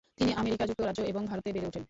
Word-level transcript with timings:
তিনি 0.17 0.31
আমেরিকা, 0.33 0.63
যুক্তরাজ্য 0.67 1.01
এবং 1.01 1.21
ভারতে 1.25 1.49
বেড়ে 1.51 1.67
ওঠেন। 1.67 1.79